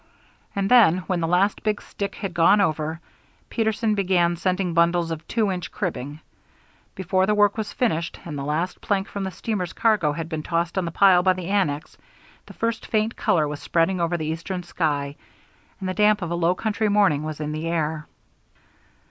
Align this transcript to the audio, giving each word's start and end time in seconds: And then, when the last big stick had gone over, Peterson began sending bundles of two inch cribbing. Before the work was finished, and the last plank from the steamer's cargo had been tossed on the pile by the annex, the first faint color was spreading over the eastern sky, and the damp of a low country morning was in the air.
And 0.55 0.71
then, 0.71 0.97
when 1.05 1.19
the 1.21 1.27
last 1.27 1.61
big 1.61 1.79
stick 1.79 2.15
had 2.15 2.33
gone 2.33 2.59
over, 2.59 2.99
Peterson 3.51 3.93
began 3.93 4.35
sending 4.35 4.73
bundles 4.73 5.11
of 5.11 5.27
two 5.27 5.51
inch 5.51 5.71
cribbing. 5.71 6.21
Before 6.95 7.27
the 7.27 7.35
work 7.35 7.55
was 7.55 7.71
finished, 7.71 8.19
and 8.25 8.35
the 8.35 8.43
last 8.43 8.81
plank 8.81 9.07
from 9.07 9.25
the 9.25 9.29
steamer's 9.29 9.73
cargo 9.73 10.11
had 10.13 10.27
been 10.27 10.41
tossed 10.41 10.75
on 10.79 10.85
the 10.85 10.91
pile 10.91 11.21
by 11.21 11.33
the 11.33 11.49
annex, 11.49 11.97
the 12.47 12.53
first 12.53 12.87
faint 12.87 13.15
color 13.15 13.47
was 13.47 13.59
spreading 13.61 14.01
over 14.01 14.17
the 14.17 14.25
eastern 14.25 14.63
sky, 14.63 15.17
and 15.79 15.87
the 15.87 15.93
damp 15.93 16.23
of 16.23 16.31
a 16.31 16.33
low 16.35 16.55
country 16.55 16.89
morning 16.89 17.21
was 17.21 17.39
in 17.39 17.51
the 17.51 17.67
air. 17.67 18.07